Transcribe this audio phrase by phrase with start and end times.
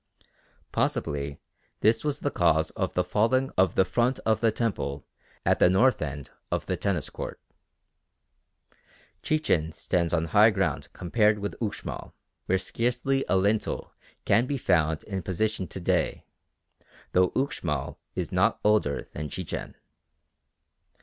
[0.71, 1.39] Possibly
[1.81, 5.05] this was the cause of the falling of the front of the temple
[5.45, 7.39] at the north end of the Tennis Court.
[9.21, 12.13] Chichen stands on high ground compared with Uxmal,
[12.47, 13.93] where scarcely a lintel
[14.25, 16.25] can be found in position to day,
[17.11, 19.75] though Uxmal is not older than Chichen.